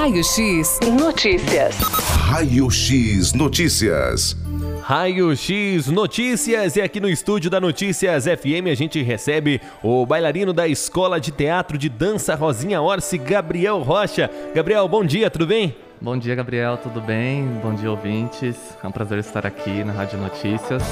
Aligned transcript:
Raio 0.00 0.24
X 0.24 0.80
Notícias. 0.98 1.76
Raio 1.76 2.70
X 2.70 3.34
Notícias. 3.34 4.34
Raio 4.82 5.36
X 5.36 5.88
Notícias 5.88 6.74
e 6.76 6.80
aqui 6.80 6.98
no 6.98 7.06
estúdio 7.06 7.50
da 7.50 7.60
Notícias 7.60 8.24
FM 8.24 8.68
a 8.72 8.74
gente 8.74 9.02
recebe 9.02 9.60
o 9.82 10.06
bailarino 10.06 10.54
da 10.54 10.66
Escola 10.66 11.20
de 11.20 11.30
Teatro 11.30 11.76
de 11.76 11.90
Dança 11.90 12.34
Rosinha 12.34 12.80
Orsi, 12.80 13.18
Gabriel 13.18 13.80
Rocha. 13.80 14.30
Gabriel, 14.54 14.88
bom 14.88 15.04
dia, 15.04 15.30
tudo 15.30 15.46
bem? 15.46 15.76
Bom 16.00 16.16
dia, 16.16 16.34
Gabriel, 16.34 16.78
tudo 16.78 17.02
bem? 17.02 17.44
Bom 17.62 17.74
dia, 17.74 17.90
ouvintes. 17.90 18.56
É 18.82 18.86
um 18.88 18.90
prazer 18.90 19.18
estar 19.18 19.44
aqui 19.44 19.84
na 19.84 19.92
Rádio 19.92 20.18
Notícias 20.18 20.82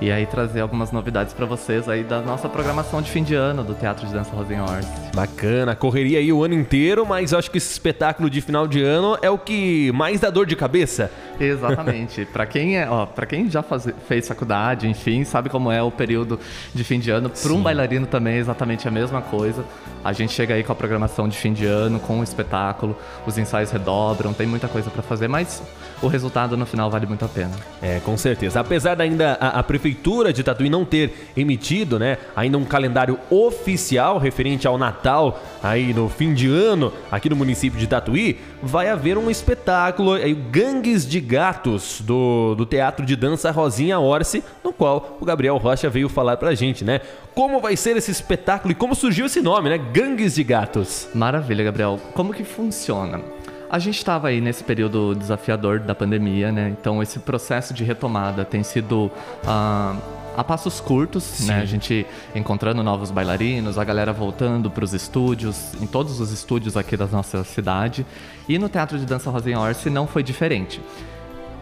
e 0.00 0.10
aí 0.10 0.26
trazer 0.26 0.60
algumas 0.60 0.90
novidades 0.90 1.32
para 1.32 1.46
vocês 1.46 1.88
aí 1.88 2.02
da 2.02 2.20
nossa 2.20 2.48
programação 2.48 3.00
de 3.00 3.10
fim 3.10 3.22
de 3.22 3.34
ano 3.34 3.62
do 3.62 3.74
Teatro 3.74 4.06
de 4.06 4.12
Dança 4.12 4.34
Rosinha 4.34 4.62
Orsi. 4.62 4.88
Bacana, 5.14 5.74
correria 5.76 6.18
aí 6.18 6.32
o 6.32 6.42
ano 6.42 6.54
inteiro, 6.54 7.06
mas 7.06 7.32
eu 7.32 7.38
acho 7.38 7.50
que 7.50 7.58
esse 7.58 7.72
espetáculo 7.72 8.28
de 8.28 8.40
final 8.40 8.66
de 8.66 8.82
ano 8.82 9.16
é 9.22 9.30
o 9.30 9.38
que 9.38 9.92
mais 9.92 10.20
dá 10.20 10.30
dor 10.30 10.46
de 10.46 10.56
cabeça. 10.56 11.10
Exatamente. 11.38 12.24
para 12.32 12.46
quem 12.46 12.76
é, 12.76 12.88
ó, 12.88 13.06
para 13.06 13.26
quem 13.26 13.48
já 13.48 13.62
faz, 13.62 13.88
fez 14.08 14.26
faculdade, 14.26 14.88
enfim, 14.88 15.24
sabe 15.24 15.48
como 15.48 15.70
é 15.70 15.82
o 15.82 15.90
período 15.90 16.38
de 16.74 16.84
fim 16.84 16.98
de 16.98 17.10
ano. 17.10 17.30
Para 17.30 17.52
um 17.52 17.62
bailarino 17.62 18.06
também 18.06 18.34
é 18.34 18.38
exatamente 18.38 18.86
a 18.88 18.90
mesma 18.90 19.22
coisa. 19.22 19.64
A 20.04 20.12
gente 20.12 20.32
chega 20.32 20.54
aí 20.54 20.62
com 20.62 20.72
a 20.72 20.74
programação 20.74 21.28
de 21.28 21.36
fim 21.36 21.52
de 21.52 21.64
ano, 21.64 21.98
com 21.98 22.20
o 22.20 22.22
espetáculo, 22.22 22.96
os 23.26 23.38
ensaios 23.38 23.70
redobram, 23.70 24.32
tem 24.34 24.46
muita 24.46 24.68
coisa 24.68 24.90
para 24.90 25.02
fazer, 25.02 25.28
mas 25.28 25.62
o 26.02 26.08
resultado 26.08 26.56
no 26.56 26.66
final 26.66 26.90
vale 26.90 27.06
muito 27.06 27.24
a 27.24 27.28
pena. 27.28 27.52
É, 27.80 28.00
com 28.00 28.16
certeza. 28.16 28.60
Apesar 28.60 28.94
da 28.94 29.04
ainda 29.04 29.38
a, 29.40 29.60
a, 29.60 29.62
prefeitura 29.84 30.32
de 30.32 30.42
Tatuí 30.42 30.70
não 30.70 30.82
ter 30.82 31.12
emitido, 31.36 31.98
né, 31.98 32.16
ainda 32.34 32.56
um 32.56 32.64
calendário 32.64 33.18
oficial 33.28 34.18
referente 34.18 34.66
ao 34.66 34.78
Natal 34.78 35.42
aí 35.62 35.92
no 35.92 36.08
fim 36.08 36.32
de 36.32 36.48
ano 36.48 36.90
aqui 37.10 37.28
no 37.28 37.36
município 37.36 37.78
de 37.78 37.86
Tatuí, 37.86 38.38
vai 38.62 38.88
haver 38.88 39.18
um 39.18 39.30
espetáculo 39.30 40.12
aí 40.12 40.32
Gangues 40.34 41.06
de 41.06 41.20
Gatos 41.20 42.00
do, 42.00 42.54
do 42.54 42.64
Teatro 42.64 43.04
de 43.04 43.14
Dança 43.14 43.50
Rosinha 43.50 43.98
Orsi, 43.98 44.42
no 44.62 44.72
qual 44.72 45.18
o 45.20 45.24
Gabriel 45.24 45.58
Rocha 45.58 45.90
veio 45.90 46.08
falar 46.08 46.38
pra 46.38 46.54
gente, 46.54 46.82
né? 46.82 47.00
Como 47.34 47.60
vai 47.60 47.76
ser 47.76 47.96
esse 47.96 48.10
espetáculo 48.10 48.72
e 48.72 48.74
como 48.74 48.94
surgiu 48.94 49.26
esse 49.26 49.42
nome, 49.42 49.68
né? 49.68 49.76
Gangues 49.76 50.36
de 50.36 50.44
Gatos. 50.44 51.08
Maravilha, 51.14 51.64
Gabriel. 51.64 52.00
Como 52.14 52.32
que 52.32 52.44
funciona? 52.44 53.33
A 53.70 53.78
gente 53.78 53.96
estava 53.96 54.28
aí 54.28 54.40
nesse 54.40 54.62
período 54.62 55.14
desafiador 55.14 55.80
da 55.80 55.94
pandemia, 55.94 56.52
né? 56.52 56.74
Então 56.78 57.02
esse 57.02 57.18
processo 57.18 57.74
de 57.74 57.82
retomada 57.84 58.44
tem 58.44 58.62
sido 58.62 59.06
uh, 59.06 59.98
a 60.36 60.44
passos 60.44 60.80
curtos, 60.80 61.24
Sim. 61.24 61.46
né? 61.46 61.60
A 61.60 61.64
gente 61.64 62.06
encontrando 62.34 62.82
novos 62.82 63.10
bailarinos, 63.10 63.78
a 63.78 63.84
galera 63.84 64.12
voltando 64.12 64.70
para 64.70 64.84
os 64.84 64.92
estúdios, 64.92 65.74
em 65.80 65.86
todos 65.86 66.20
os 66.20 66.30
estúdios 66.30 66.76
aqui 66.76 66.96
da 66.96 67.06
nossa 67.06 67.42
cidade. 67.44 68.04
E 68.48 68.58
no 68.58 68.68
Teatro 68.68 68.98
de 68.98 69.06
Dança 69.06 69.30
Rosinha 69.30 69.58
Orsi 69.58 69.88
não 69.90 70.06
foi 70.06 70.22
diferente. 70.22 70.80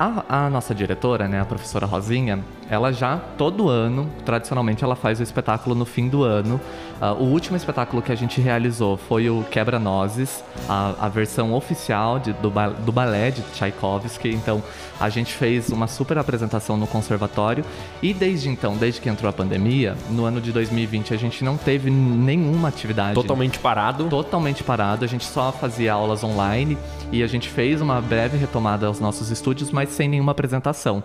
A, 0.02 0.46
a, 0.46 0.50
nossa 0.50 0.74
diretora, 0.74 1.28
né, 1.28 1.40
a 1.40 1.44
professora 1.44 1.86
Rosinha, 1.86 2.40
ela 2.68 2.92
já 2.92 3.18
todo 3.38 3.68
ano, 3.68 4.10
tradicionalmente, 4.24 4.82
ela 4.82 4.96
faz 4.96 5.20
o 5.20 5.22
espetáculo 5.22 5.76
no 5.76 5.84
fim 5.84 6.08
do 6.08 6.24
ano. 6.24 6.60
Uh, 7.00 7.22
o 7.22 7.26
último 7.26 7.56
espetáculo 7.56 8.02
que 8.02 8.10
a 8.10 8.14
gente 8.16 8.40
realizou 8.40 8.96
foi 8.96 9.30
o 9.30 9.44
Quebra-Nozes, 9.48 10.42
a, 10.68 11.06
a, 11.06 11.08
versão 11.08 11.52
oficial 11.54 12.18
de, 12.18 12.32
do, 12.32 12.50
do 12.84 12.90
balé 12.90 13.30
de 13.30 13.42
Tchaikovsky. 13.54 14.30
Então, 14.30 14.60
a 14.98 15.08
gente 15.08 15.32
fez 15.32 15.68
uma 15.68 15.86
super 15.86 16.18
apresentação 16.18 16.76
no 16.76 16.86
conservatório 16.86 17.64
e 18.02 18.12
desde 18.12 18.48
então, 18.48 18.76
desde 18.76 19.00
que 19.00 19.08
entrou 19.08 19.28
a 19.28 19.32
pandemia, 19.32 19.96
no 20.10 20.24
ano 20.24 20.40
de 20.40 20.50
2020 20.50 21.14
a 21.14 21.16
gente 21.16 21.44
não 21.44 21.56
teve 21.56 21.90
nenhuma 21.90 22.68
atividade. 22.68 23.14
Totalmente 23.14 23.58
parado? 23.58 24.08
Totalmente 24.08 24.64
parado. 24.64 25.04
A 25.04 25.08
gente 25.08 25.24
só 25.24 25.52
fazia 25.52 25.92
aulas 25.92 26.24
online 26.24 26.78
e 27.10 27.22
a 27.22 27.26
gente 27.26 27.48
fez 27.48 27.80
uma 27.80 28.00
breve 28.00 28.36
retomada 28.36 28.86
aos 28.86 28.98
nossos 28.98 29.30
estúdios, 29.30 29.70
mas 29.70 29.91
sem 29.92 30.08
nenhuma 30.08 30.32
apresentação. 30.32 31.02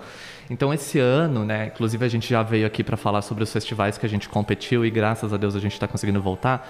Então 0.50 0.74
esse 0.74 1.00
ano, 1.00 1.44
né, 1.44 1.68
inclusive 1.68 2.04
a 2.06 2.08
gente 2.08 2.30
já 2.30 2.42
veio 2.42 2.66
aqui 2.66 2.84
para 2.84 2.98
falar 2.98 3.22
sobre 3.22 3.44
os 3.44 3.52
festivais 3.52 3.98
que 3.98 4.06
a 4.06 4.10
gente 4.10 4.30
competiu 4.30 4.86
e 4.86 4.90
graças 4.90 5.34
a 5.34 5.38
Deus 5.38 5.56
a 5.56 5.60
gente 5.60 5.74
está 5.74 5.88
conseguindo 5.88 6.22
voltar. 6.22 6.70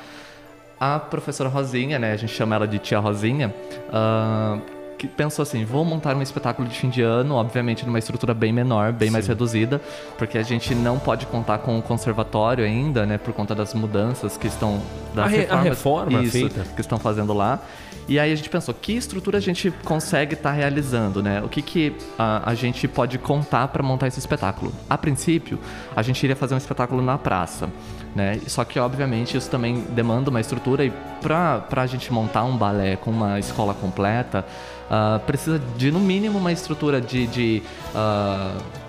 A 0.79 0.99
professora 0.99 1.49
Rosinha, 1.49 1.97
né, 1.97 2.11
a 2.11 2.15
gente 2.17 2.33
chama 2.33 2.55
ela 2.55 2.67
de 2.67 2.77
tia 2.77 2.99
Rosinha, 2.99 3.53
uh, 3.89 4.61
que 4.97 5.07
pensou 5.07 5.43
assim, 5.43 5.63
vou 5.63 5.85
montar 5.85 6.15
um 6.15 6.21
espetáculo 6.21 6.67
de 6.67 6.75
fim 6.75 6.89
de 6.89 7.01
ano, 7.01 7.35
obviamente 7.35 7.85
numa 7.85 7.99
estrutura 7.99 8.33
bem 8.33 8.51
menor, 8.51 8.91
bem 8.91 9.09
Sim. 9.09 9.13
mais 9.13 9.27
reduzida, 9.27 9.79
porque 10.17 10.37
a 10.37 10.43
gente 10.43 10.73
não 10.73 10.97
pode 10.97 11.25
contar 11.27 11.59
com 11.59 11.77
o 11.77 11.81
conservatório 11.81 12.65
ainda, 12.65 13.05
né, 13.05 13.17
por 13.17 13.33
conta 13.33 13.53
das 13.53 13.73
mudanças 13.73 14.37
que 14.37 14.47
estão 14.47 14.81
das 15.13 15.25
a, 15.25 15.29
re, 15.29 15.37
reformas, 15.37 15.59
a 15.59 15.61
reforma 15.61 16.23
isso, 16.23 16.31
feita. 16.31 16.63
que 16.75 16.81
estão 16.81 16.97
fazendo 16.97 17.33
lá. 17.33 17.59
E 18.07 18.17
aí 18.17 18.31
a 18.31 18.35
gente 18.35 18.49
pensou, 18.49 18.73
que 18.73 18.93
estrutura 18.93 19.37
a 19.37 19.41
gente 19.41 19.69
consegue 19.83 20.33
estar 20.33 20.51
tá 20.51 20.55
realizando, 20.55 21.21
né? 21.21 21.41
O 21.43 21.49
que, 21.49 21.61
que 21.61 21.95
a, 22.17 22.49
a 22.49 22.55
gente 22.55 22.87
pode 22.87 23.17
contar 23.17 23.67
para 23.67 23.83
montar 23.83 24.07
esse 24.07 24.17
espetáculo? 24.17 24.71
A 24.89 24.97
princípio, 24.97 25.59
a 25.93 26.01
gente 26.01 26.23
iria 26.23 26.35
fazer 26.35 26.53
um 26.53 26.57
espetáculo 26.57 27.01
na 27.01 27.17
praça, 27.17 27.69
né? 28.15 28.39
Só 28.47 28.63
que, 28.63 28.79
obviamente, 28.79 29.35
isso 29.35 29.49
também 29.49 29.81
demanda 29.89 30.29
uma 30.29 30.39
estrutura 30.39 30.85
e 30.85 30.93
para 31.21 31.65
a 31.69 31.85
gente 31.85 32.11
montar 32.13 32.45
um 32.45 32.55
balé 32.55 32.95
com 32.95 33.11
uma 33.11 33.39
escola 33.39 33.73
completa, 33.73 34.45
uh, 34.89 35.19
precisa 35.25 35.59
de, 35.75 35.91
no 35.91 35.99
mínimo, 35.99 36.37
uma 36.37 36.51
estrutura 36.51 37.01
de... 37.01 37.27
de 37.27 37.63
uh, 37.93 38.87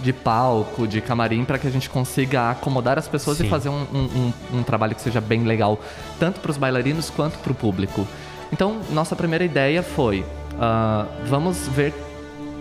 de 0.00 0.12
palco, 0.12 0.86
de 0.86 1.00
camarim, 1.00 1.44
para 1.44 1.58
que 1.58 1.66
a 1.66 1.70
gente 1.70 1.90
consiga 1.90 2.50
acomodar 2.50 2.98
as 2.98 3.08
pessoas 3.08 3.38
Sim. 3.38 3.46
e 3.46 3.48
fazer 3.48 3.68
um, 3.68 3.84
um, 3.92 4.32
um, 4.52 4.58
um, 4.58 4.62
trabalho 4.62 4.94
que 4.94 5.02
seja 5.02 5.20
bem 5.20 5.42
legal, 5.42 5.76
tanto 6.20 6.38
para 6.38 6.52
os 6.52 6.56
bailarinos 6.56 7.10
quanto 7.10 7.36
para 7.38 7.50
o 7.50 7.54
público. 7.54 8.06
Então, 8.52 8.80
nossa 8.90 9.14
primeira 9.14 9.44
ideia 9.44 9.82
foi: 9.82 10.20
uh, 10.20 11.06
vamos 11.26 11.68
ver 11.68 11.94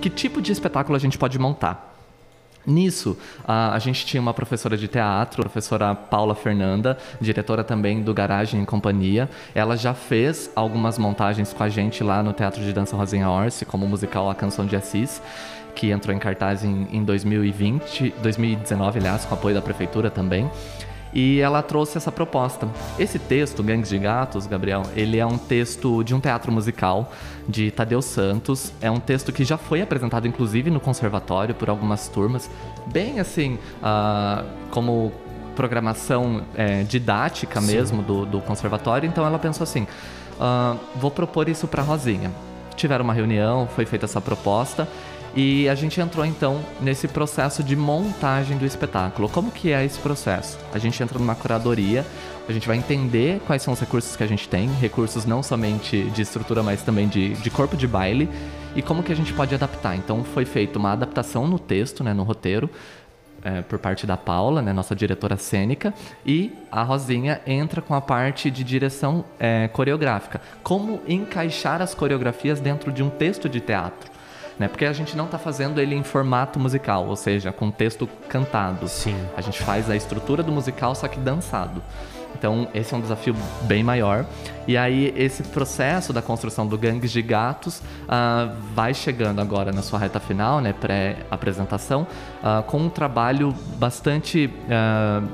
que 0.01 0.09
tipo 0.09 0.41
de 0.41 0.51
espetáculo 0.51 0.95
a 0.95 0.99
gente 0.99 1.17
pode 1.17 1.39
montar. 1.39 1.95
Nisso, 2.67 3.17
a 3.47 3.79
gente 3.79 4.05
tinha 4.05 4.19
uma 4.19 4.33
professora 4.33 4.75
de 4.75 4.89
teatro, 4.89 5.41
a 5.41 5.45
professora 5.45 5.95
Paula 5.95 6.35
Fernanda, 6.35 6.97
diretora 7.21 7.63
também 7.63 8.01
do 8.01 8.13
Garagem 8.13 8.59
em 8.59 8.65
Companhia. 8.65 9.29
Ela 9.55 9.77
já 9.77 9.93
fez 9.93 10.51
algumas 10.53 10.97
montagens 10.97 11.53
com 11.53 11.63
a 11.63 11.69
gente 11.69 12.03
lá 12.03 12.21
no 12.21 12.33
Teatro 12.33 12.61
de 12.61 12.73
Dança 12.73 12.97
Rosinha 12.97 13.29
Orsi, 13.29 13.63
como 13.63 13.85
o 13.85 13.87
musical 13.87 14.29
A 14.29 14.35
Canção 14.35 14.65
de 14.65 14.75
Assis, 14.75 15.21
que 15.73 15.91
entrou 15.91 16.13
em 16.13 16.19
cartaz 16.19 16.61
em, 16.65 16.89
em 16.91 17.05
2020, 17.05 18.13
2019, 18.21 18.99
aliás, 18.99 19.23
com 19.23 19.33
apoio 19.33 19.55
da 19.55 19.61
prefeitura 19.61 20.11
também 20.11 20.51
e 21.13 21.39
ela 21.39 21.61
trouxe 21.61 21.97
essa 21.97 22.11
proposta. 22.11 22.67
Esse 22.99 23.17
texto, 23.19 23.63
Gangues 23.63 23.89
de 23.89 23.97
Gatos, 23.97 24.45
Gabriel, 24.45 24.83
ele 24.95 25.17
é 25.17 25.25
um 25.25 25.37
texto 25.37 26.03
de 26.03 26.13
um 26.13 26.19
teatro 26.19 26.51
musical 26.51 27.11
de 27.47 27.71
Tadeu 27.71 28.01
Santos. 28.01 28.71
É 28.81 28.91
um 28.91 28.99
texto 28.99 29.31
que 29.31 29.43
já 29.43 29.57
foi 29.57 29.81
apresentado, 29.81 30.27
inclusive, 30.27 30.69
no 30.69 30.79
conservatório 30.79 31.55
por 31.55 31.69
algumas 31.69 32.07
turmas, 32.07 32.49
bem 32.87 33.19
assim, 33.19 33.57
uh, 33.81 34.45
como 34.71 35.11
programação 35.55 36.43
é, 36.55 36.83
didática 36.83 37.59
mesmo 37.59 38.03
do, 38.03 38.25
do, 38.25 38.39
conservatório. 38.41 39.07
Então 39.07 39.25
ela 39.25 39.39
pensou 39.39 39.63
assim: 39.63 39.87
uh, 40.39 40.77
vou 40.95 41.09
propor 41.09 41.49
isso 41.49 41.67
para 41.67 41.81
Rosinha. 41.81 42.31
Tiveram 42.75 43.03
uma 43.03 43.13
reunião, 43.13 43.67
foi 43.67 43.87
feita 43.87 44.05
essa 44.05 44.21
proposta 44.21 44.87
e 45.37 45.69
a 45.69 45.75
gente 45.75 46.01
entrou 46.01 46.25
então 46.25 46.65
nesse 46.81 47.07
processo 47.07 47.61
de 47.63 47.75
montagem 47.75 48.57
do 48.57 48.65
espetáculo. 48.65 49.29
Como 49.29 49.51
que 49.51 49.71
é 49.71 49.85
esse 49.85 49.99
processo? 49.99 50.57
A 50.73 50.79
gente 50.79 51.01
entra 51.03 51.19
numa 51.19 51.35
curadoria, 51.35 52.03
a 52.49 52.51
gente 52.51 52.67
vai 52.67 52.75
entender 52.75 53.39
quais 53.45 53.61
são 53.61 53.71
os 53.71 53.79
recursos 53.79 54.15
que 54.15 54.23
a 54.23 54.27
gente 54.27 54.49
tem, 54.49 54.67
recursos 54.67 55.25
não 55.27 55.43
somente 55.43 56.05
de 56.05 56.23
estrutura, 56.23 56.63
mas 56.63 56.81
também 56.81 57.07
de, 57.07 57.35
de 57.35 57.51
corpo 57.51 57.77
de 57.77 57.87
baile, 57.87 58.27
e 58.75 58.81
como 58.81 59.03
que 59.03 59.11
a 59.11 59.15
gente 59.15 59.31
pode 59.31 59.53
adaptar. 59.53 59.95
Então 59.95 60.23
foi 60.23 60.43
feita 60.43 60.79
uma 60.79 60.93
adaptação 60.93 61.45
no 61.45 61.59
texto, 61.59 62.03
né, 62.03 62.15
no 62.15 62.23
roteiro, 62.23 62.67
é, 63.43 63.61
por 63.61 63.77
parte 63.77 64.07
da 64.07 64.17
Paula, 64.17 64.63
né, 64.63 64.73
nossa 64.73 64.95
diretora 64.95 65.37
cênica, 65.37 65.93
e 66.25 66.51
a 66.71 66.81
Rosinha 66.81 67.41
entra 67.45 67.79
com 67.79 67.93
a 67.93 68.01
parte 68.01 68.49
de 68.49 68.63
direção 68.63 69.23
é, 69.39 69.67
coreográfica. 69.67 70.41
Como 70.63 70.99
encaixar 71.07 71.79
as 71.79 71.93
coreografias 71.93 72.59
dentro 72.59 72.91
de 72.91 73.03
um 73.03 73.09
texto 73.11 73.47
de 73.47 73.61
teatro 73.61 74.16
né? 74.59 74.67
Porque 74.67 74.85
a 74.85 74.93
gente 74.93 75.15
não 75.15 75.25
está 75.25 75.37
fazendo 75.37 75.79
ele 75.79 75.95
em 75.95 76.03
formato 76.03 76.59
musical, 76.59 77.07
ou 77.07 77.15
seja, 77.15 77.51
com 77.51 77.69
texto 77.69 78.07
cantado. 78.27 78.87
Sim. 78.87 79.15
A 79.35 79.41
gente 79.41 79.61
faz 79.61 79.89
a 79.89 79.95
estrutura 79.95 80.41
do 80.41 80.51
musical, 80.51 80.95
só 80.95 81.07
que 81.07 81.19
dançado. 81.19 81.81
Então, 82.37 82.67
esse 82.73 82.93
é 82.93 82.97
um 82.97 83.01
desafio 83.01 83.35
bem 83.63 83.83
maior. 83.83 84.25
E 84.67 84.77
aí, 84.77 85.13
esse 85.17 85.41
processo 85.43 86.13
da 86.13 86.21
construção 86.21 86.67
do 86.67 86.77
Gangues 86.77 87.11
de 87.11 87.21
Gatos 87.21 87.79
uh, 87.79 88.55
vai 88.75 88.93
chegando 88.93 89.41
agora 89.41 89.71
na 89.71 89.81
sua 89.81 89.97
reta 89.97 90.19
final, 90.19 90.61
né, 90.61 90.73
pré-apresentação, 90.73 92.05
uh, 92.43 92.61
com 92.63 92.77
um 92.77 92.89
trabalho 92.89 93.55
bastante 93.77 94.51
uh, 94.67 95.27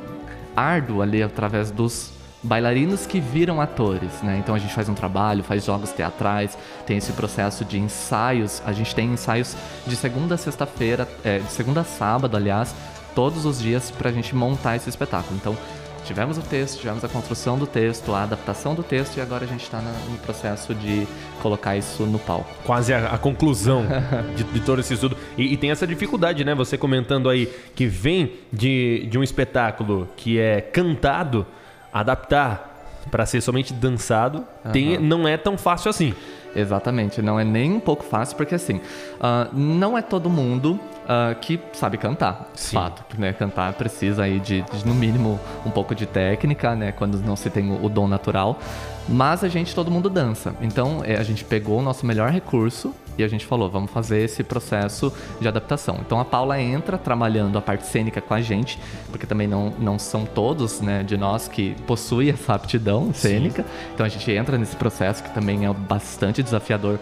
árduo 0.56 1.02
ali 1.02 1.22
através 1.22 1.72
dos 1.72 2.14
bailarinos 2.44 3.06
que 3.06 3.20
viram 3.20 3.62
atores, 3.62 4.22
né? 4.22 4.38
Então 4.38 4.54
a 4.54 4.60
gente 4.60 4.74
faz 4.74 4.90
um 4.90 4.94
trabalho, 4.94 5.44
faz 5.44 5.64
jogos 5.64 5.92
teatrais, 5.92 6.58
tem 6.86 6.98
esse 6.98 7.14
processo 7.14 7.64
de 7.64 7.80
ensaios. 7.80 8.62
A 8.66 8.74
gente 8.74 8.94
tem 8.94 9.14
ensaios 9.14 9.56
de 9.88 9.96
segunda 9.96 10.36
a 10.36 10.38
sexta-feira, 10.38 11.08
é, 11.24 11.40
de 11.40 11.52
segunda 11.52 11.82
a 11.82 11.84
sábado, 11.86 12.36
aliás, 12.36 12.76
todos 13.16 13.46
os 13.46 13.60
dias 13.60 13.90
para 13.92 14.10
a 14.10 14.14
gente 14.14 14.36
montar 14.36 14.76
esse 14.76 14.90
espetáculo. 14.90 15.38
Então 15.38 15.58
tivemos 16.04 16.38
o 16.38 16.42
texto, 16.42 16.80
tivemos 16.80 17.04
a 17.04 17.08
construção 17.08 17.58
do 17.58 17.66
texto, 17.66 18.14
a 18.14 18.24
adaptação 18.24 18.76
do 18.76 18.84
texto 18.84 19.18
e 19.18 19.22
agora 19.22 19.46
a 19.46 19.48
gente 19.48 19.64
está 19.64 19.80
no 19.80 20.18
processo 20.18 20.76
de 20.76 21.08
colocar 21.42 21.78
isso 21.78 22.04
no 22.04 22.20
palco. 22.20 22.50
Quase 22.66 22.94
a, 22.94 23.08
a 23.08 23.18
conclusão 23.18 23.86
de, 24.36 24.44
de, 24.44 24.60
todo 24.60 24.80
esse 24.82 24.94
estudo. 24.94 25.16
E, 25.38 25.54
e, 25.54 25.58
tem 25.58 25.72
essa 25.72 25.88
dificuldade, 25.88 26.44
né? 26.44 26.54
Você 26.56 26.78
comentando 26.78 27.30
aí 27.30 27.50
que 27.74 27.86
vem 27.86 28.34
de, 28.52 29.08
de 29.10 29.18
um 29.18 29.24
espetáculo 29.24 30.10
que 30.18 30.38
é 30.38 30.60
cantado, 30.60 31.46
adaptar 31.94 32.72
para 33.12 33.26
ser 33.26 33.42
somente 33.42 33.74
dançado, 33.74 34.46
uhum. 34.66 34.72
tem, 34.72 34.98
não 35.00 35.28
é 35.28 35.38
tão 35.38 35.58
fácil 35.58 35.90
assim. 35.90 36.14
Exatamente, 36.56 37.22
não 37.22 37.40
é 37.40 37.44
nem 37.44 37.74
um 37.74 37.80
pouco 37.80 38.04
fácil, 38.04 38.38
porque 38.38 38.56
assim, 38.56 38.78
uh, 38.78 39.50
não 39.54 39.98
é 39.98 40.02
todo 40.02 40.30
mundo 40.30 40.80
uh, 41.04 41.36
que 41.40 41.60
sabe 41.74 41.98
cantar, 41.98 42.50
Sim. 42.54 42.76
fato. 42.76 43.04
Né? 43.18 43.34
Cantar 43.34 43.74
precisa 43.74 44.24
aí 44.24 44.40
de, 44.40 44.62
de, 44.62 44.86
no 44.86 44.94
mínimo, 44.94 45.40
um 45.66 45.72
pouco 45.72 45.94
de 45.94 46.06
técnica, 46.06 46.76
né? 46.76 46.92
Quando 46.92 47.18
não 47.20 47.36
se 47.36 47.50
tem 47.50 47.72
o, 47.72 47.86
o 47.86 47.90
dom 47.90 48.08
natural. 48.08 48.60
Mas 49.08 49.44
a 49.44 49.50
gente, 49.50 49.76
todo 49.76 49.92
mundo 49.92 50.10
dança. 50.10 50.56
Então, 50.62 51.02
é, 51.04 51.18
a 51.18 51.24
gente 51.24 51.44
pegou 51.44 51.80
o 51.80 51.82
nosso 51.82 52.06
melhor 52.06 52.32
recurso 52.32 52.94
e 53.18 53.24
a 53.24 53.28
gente 53.28 53.46
falou, 53.46 53.70
vamos 53.70 53.92
fazer 53.92 54.24
esse 54.24 54.44
processo 54.44 55.14
de 55.40 55.48
adaptação. 55.48 56.00
Então, 56.00 56.20
a 56.20 56.26
Paula 56.26 56.60
entra 56.60 56.98
trabalhando 56.98 57.58
a 57.58 57.62
parte 57.62 57.86
cênica 57.86 58.22
com 58.22 58.34
a 58.34 58.42
gente, 58.42 58.80
porque 59.12 59.28
também 59.28 59.48
não, 59.48 59.72
não 59.78 60.00
são 60.00 60.26
todos 60.26 60.82
né, 60.82 61.04
de 61.04 61.18
nós 61.18 61.48
que 61.48 61.76
possuem 61.86 62.30
essa 62.30 62.54
aptidão 62.54 63.14
cênica. 63.14 63.64
Sim. 63.64 63.70
Então, 63.94 64.06
a 64.06 64.10
gente 64.10 64.32
entra 64.32 64.58
nesse 64.58 64.76
processo 64.76 65.22
que 65.22 65.34
também 65.34 65.66
é 65.66 65.74
bastante 65.74 66.42
desafiador. 66.42 66.98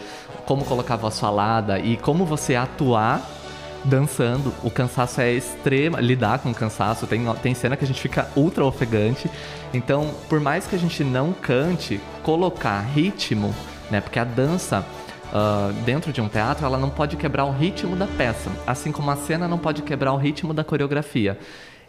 Como 0.45 0.65
colocar 0.65 0.95
a 0.95 0.97
voz 0.97 1.19
falada 1.19 1.79
e 1.79 1.97
como 1.97 2.25
você 2.25 2.55
atuar 2.55 3.21
dançando. 3.83 4.53
O 4.63 4.69
cansaço 4.69 5.21
é 5.21 5.31
extremo, 5.33 5.97
lidar 5.97 6.39
com 6.39 6.51
o 6.51 6.53
cansaço. 6.53 7.07
Tem, 7.07 7.23
tem 7.41 7.53
cena 7.53 7.75
que 7.75 7.83
a 7.83 7.87
gente 7.87 8.01
fica 8.01 8.27
ultra 8.35 8.65
ofegante. 8.65 9.29
Então, 9.73 10.11
por 10.29 10.39
mais 10.39 10.67
que 10.67 10.75
a 10.75 10.79
gente 10.79 11.03
não 11.03 11.33
cante, 11.33 11.99
colocar 12.23 12.79
ritmo, 12.81 13.53
né? 13.89 14.01
Porque 14.01 14.19
a 14.19 14.23
dança. 14.23 14.85
Uh, 15.31 15.71
dentro 15.85 16.11
de 16.11 16.19
um 16.19 16.27
teatro, 16.27 16.65
ela 16.65 16.77
não 16.77 16.89
pode 16.89 17.15
quebrar 17.15 17.45
o 17.45 17.51
ritmo 17.51 17.95
da 17.95 18.05
peça, 18.05 18.51
assim 18.67 18.91
como 18.91 19.09
a 19.11 19.15
cena 19.15 19.47
não 19.47 19.57
pode 19.57 19.81
quebrar 19.81 20.11
o 20.11 20.17
ritmo 20.17 20.53
da 20.53 20.61
coreografia. 20.61 21.39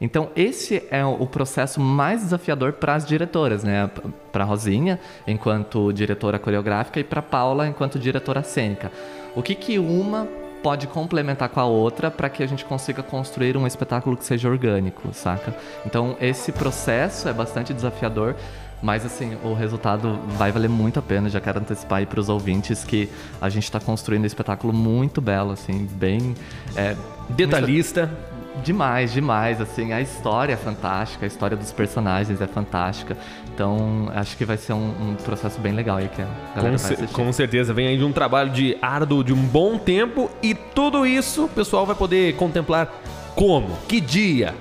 Então, 0.01 0.31
esse 0.35 0.85
é 0.93 1.05
o 1.05 1.27
processo 1.27 1.81
mais 1.81 2.23
desafiador 2.23 2.75
para 2.75 2.95
as 2.95 3.05
diretoras, 3.05 3.65
né? 3.65 3.91
Para 4.31 4.45
Rosinha, 4.45 5.01
enquanto 5.27 5.93
diretora 5.93 6.39
coreográfica, 6.39 7.01
e 7.01 7.05
para 7.05 7.21
Paula, 7.21 7.67
enquanto 7.67 7.99
diretora 7.99 8.45
cênica. 8.45 8.93
O 9.35 9.43
que, 9.43 9.55
que 9.55 9.79
uma 9.79 10.29
pode 10.63 10.87
complementar 10.87 11.49
com 11.49 11.61
a 11.61 11.65
outra 11.65 12.11
para 12.11 12.29
que 12.29 12.43
a 12.43 12.47
gente 12.47 12.65
consiga 12.65 13.03
construir 13.03 13.57
um 13.57 13.67
espetáculo 13.67 14.17
que 14.17 14.25
seja 14.25 14.49
orgânico, 14.49 15.13
saca? 15.13 15.55
Então, 15.85 16.17
esse 16.21 16.53
processo 16.53 17.29
é 17.29 17.33
bastante 17.33 17.75
desafiador, 17.75 18.37
mas 18.83 19.05
assim, 19.05 19.37
o 19.45 19.55
resultado 19.55 20.19
vai 20.37 20.51
valer 20.51 20.69
muito 20.69 20.99
a 20.99 21.03
pena. 21.03 21.29
Já 21.29 21.41
quero 21.41 21.61
antecipar 21.61 21.99
aí 21.99 22.07
para 22.07 22.21
os 22.21 22.29
ouvintes 22.29 22.85
que 22.85 23.09
a 23.41 23.49
gente 23.49 23.65
está 23.65 23.79
construindo 23.79 24.23
um 24.25 24.27
espetáculo 24.27 24.73
muito 24.73 25.21
belo, 25.21 25.53
assim, 25.53 25.89
bem. 25.93 26.35
É, 26.77 26.97
Detalhista. 27.31 28.07
Muito... 28.07 28.32
Demais, 28.63 29.13
demais, 29.13 29.61
assim, 29.61 29.93
a 29.93 30.01
história 30.01 30.53
é 30.53 30.57
fantástica, 30.57 31.25
a 31.25 31.29
história 31.29 31.57
dos 31.57 31.73
personagens 31.73 32.41
é 32.41 32.47
fantástica. 32.47 33.17
Então, 33.55 34.11
acho 34.15 34.37
que 34.37 34.45
vai 34.45 34.57
ser 34.57 34.73
um, 34.73 34.89
um 35.11 35.15
processo 35.15 35.61
bem 35.61 35.73
legal 35.73 35.97
aí 35.97 36.09
que 36.09 36.23
a 36.23 36.27
galera 36.55 36.77
com. 37.13 37.25
Com 37.25 37.33
certeza, 37.33 37.73
vem 37.73 37.87
aí 37.87 37.99
de 37.99 38.05
um 38.05 38.13
trabalho 38.13 38.51
de 38.51 38.77
árduo 38.81 39.25
de 39.25 39.33
um 39.33 39.43
bom 39.43 39.79
tempo 39.79 40.31
e 40.43 40.55
tudo 40.55 41.07
isso 41.07 41.45
o 41.45 41.49
pessoal 41.49 41.87
vai 41.87 41.97
poder 41.97 42.37
contemplar 42.37 42.93
como? 43.35 43.77
Que 43.89 44.01
dia? 44.01 44.55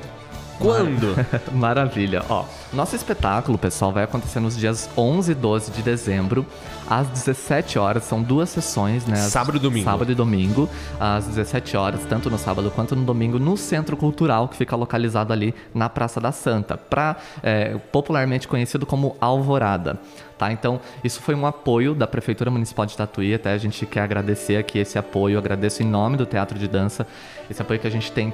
Quando? 0.61 1.15
Maravilha. 1.51 2.23
Ó, 2.29 2.45
nosso 2.71 2.95
espetáculo, 2.95 3.57
pessoal, 3.57 3.91
vai 3.91 4.03
acontecer 4.03 4.39
nos 4.39 4.57
dias 4.57 4.89
11 4.95 5.31
e 5.31 5.35
12 5.35 5.71
de 5.71 5.81
dezembro, 5.81 6.45
às 6.89 7.07
17 7.07 7.79
horas. 7.79 8.03
São 8.03 8.21
duas 8.21 8.49
sessões, 8.49 9.05
né? 9.05 9.15
Sábado 9.17 9.57
e 9.57 9.59
domingo. 9.59 9.85
Sábado 9.85 10.11
e 10.11 10.15
domingo, 10.15 10.69
às 10.99 11.25
17 11.25 11.75
horas, 11.75 12.01
tanto 12.07 12.29
no 12.29 12.37
sábado 12.37 12.71
quanto 12.71 12.95
no 12.95 13.03
domingo, 13.03 13.39
no 13.39 13.57
Centro 13.57 13.97
Cultural, 13.97 14.47
que 14.47 14.55
fica 14.55 14.75
localizado 14.75 15.33
ali 15.33 15.53
na 15.73 15.89
Praça 15.89 16.19
da 16.19 16.31
Santa, 16.31 16.77
pra, 16.77 17.17
é, 17.41 17.77
popularmente 17.91 18.47
conhecido 18.47 18.85
como 18.85 19.15
Alvorada. 19.19 19.99
Tá? 20.37 20.51
Então, 20.51 20.79
isso 21.03 21.21
foi 21.21 21.35
um 21.35 21.45
apoio 21.45 21.93
da 21.93 22.07
Prefeitura 22.07 22.49
Municipal 22.49 22.85
de 22.85 22.97
Tatuí, 22.97 23.33
até 23.33 23.51
a 23.53 23.57
gente 23.57 23.85
quer 23.85 24.01
agradecer 24.01 24.57
aqui 24.57 24.79
esse 24.79 24.97
apoio, 24.97 25.37
agradeço 25.37 25.83
em 25.83 25.85
nome 25.85 26.17
do 26.17 26.25
Teatro 26.25 26.57
de 26.57 26.67
Dança, 26.67 27.05
esse 27.49 27.61
apoio 27.61 27.79
que 27.79 27.85
a 27.85 27.91
gente 27.91 28.11
tem 28.11 28.33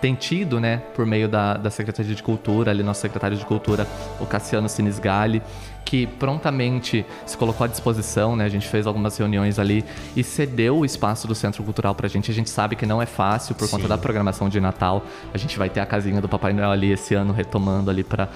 tem 0.00 0.14
tido, 0.14 0.60
né, 0.60 0.82
por 0.94 1.06
meio 1.06 1.28
da, 1.28 1.54
da 1.54 1.70
Secretaria 1.70 2.14
de 2.14 2.22
Cultura, 2.22 2.70
ali 2.70 2.82
nosso 2.82 3.00
secretário 3.00 3.36
de 3.36 3.44
Cultura, 3.44 3.86
o 4.20 4.26
Cassiano 4.26 4.68
Sinisgali, 4.68 5.42
que 5.84 6.06
prontamente 6.06 7.04
se 7.26 7.36
colocou 7.36 7.64
à 7.64 7.68
disposição, 7.68 8.34
né? 8.34 8.44
A 8.44 8.48
gente 8.48 8.66
fez 8.66 8.86
algumas 8.86 9.16
reuniões 9.16 9.58
ali 9.58 9.84
e 10.16 10.24
cedeu 10.24 10.78
o 10.78 10.84
espaço 10.84 11.28
do 11.28 11.34
Centro 11.34 11.62
Cultural 11.62 11.94
pra 11.94 12.08
gente. 12.08 12.30
A 12.30 12.34
gente 12.34 12.48
sabe 12.48 12.74
que 12.74 12.86
não 12.86 13.02
é 13.02 13.06
fácil 13.06 13.54
por 13.54 13.66
Sim. 13.66 13.76
conta 13.76 13.88
da 13.88 13.98
programação 13.98 14.48
de 14.48 14.60
Natal. 14.60 15.04
A 15.32 15.38
gente 15.38 15.58
vai 15.58 15.68
ter 15.68 15.80
a 15.80 15.86
casinha 15.86 16.20
do 16.20 16.28
Papai 16.28 16.52
Noel 16.52 16.70
ali 16.70 16.90
esse 16.90 17.14
ano 17.14 17.32
retomando 17.32 17.90
ali 17.90 18.02
para 18.02 18.28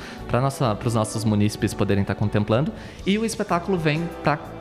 os 0.84 0.94
nossos 0.94 1.24
munícipes 1.24 1.72
poderem 1.72 2.02
estar 2.02 2.14
tá 2.14 2.20
contemplando. 2.20 2.72
E 3.06 3.18
o 3.18 3.24
espetáculo 3.24 3.78
vem 3.78 4.08
para 4.22 4.57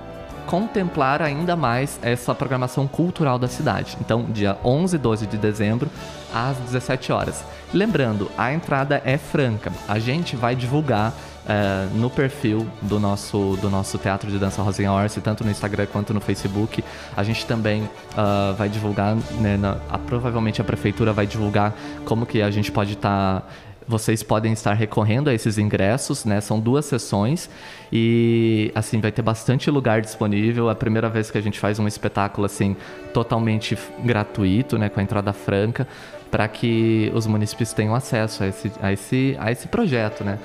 contemplar 0.47 1.21
ainda 1.21 1.55
mais 1.55 1.99
essa 2.01 2.33
programação 2.33 2.87
cultural 2.87 3.37
da 3.37 3.47
cidade. 3.47 3.97
Então, 4.01 4.23
dia 4.23 4.57
11 4.63 4.95
e 4.95 4.99
12 4.99 5.27
de 5.27 5.37
dezembro, 5.37 5.89
às 6.33 6.57
17 6.57 7.11
horas. 7.11 7.43
Lembrando, 7.73 8.31
a 8.37 8.53
entrada 8.53 9.01
é 9.05 9.17
franca. 9.17 9.71
A 9.87 9.99
gente 9.99 10.35
vai 10.35 10.55
divulgar 10.55 11.13
é, 11.47 11.87
no 11.93 12.09
perfil 12.09 12.67
do 12.81 12.99
nosso, 12.99 13.57
do 13.61 13.69
nosso 13.69 13.97
Teatro 13.97 14.29
de 14.29 14.37
Dança 14.37 14.61
Rosinha 14.61 14.91
Orsi, 14.91 15.21
tanto 15.21 15.43
no 15.43 15.51
Instagram 15.51 15.85
quanto 15.85 16.13
no 16.13 16.19
Facebook. 16.19 16.83
A 17.15 17.23
gente 17.23 17.45
também 17.45 17.83
uh, 17.83 18.53
vai 18.57 18.67
divulgar, 18.67 19.15
né, 19.39 19.55
na, 19.55 19.77
a, 19.89 19.97
provavelmente 19.97 20.59
a 20.59 20.63
prefeitura 20.63 21.13
vai 21.13 21.25
divulgar 21.25 21.73
como 22.03 22.25
que 22.25 22.41
a 22.41 22.51
gente 22.51 22.71
pode 22.71 22.93
estar. 22.93 23.41
Tá 23.41 23.47
vocês 23.87 24.21
podem 24.21 24.51
estar 24.51 24.73
recorrendo 24.73 25.29
a 25.29 25.33
esses 25.33 25.57
ingressos, 25.57 26.25
né? 26.25 26.41
São 26.41 26.59
duas 26.59 26.85
sessões 26.85 27.49
e 27.91 28.71
assim 28.75 28.99
vai 28.99 29.11
ter 29.11 29.21
bastante 29.21 29.71
lugar 29.71 30.01
disponível. 30.01 30.67
É 30.69 30.73
a 30.73 30.75
primeira 30.75 31.09
vez 31.09 31.31
que 31.31 31.37
a 31.37 31.41
gente 31.41 31.57
faz 31.59 31.79
um 31.79 31.87
espetáculo 31.87 32.45
assim 32.45 32.75
totalmente 33.13 33.77
gratuito, 34.03 34.77
né, 34.77 34.89
com 34.89 34.99
a 34.99 35.03
entrada 35.03 35.31
franca, 35.31 35.87
para 36.29 36.47
que 36.47 37.11
os 37.15 37.25
municípios 37.25 37.71
tenham 37.71 37.95
acesso 37.95 38.43
a 38.43 38.47
esse, 38.47 38.71
a 38.81 38.91
esse, 38.91 39.37
a 39.39 39.51
esse 39.51 39.67
projeto, 39.67 40.23
né? 40.23 40.37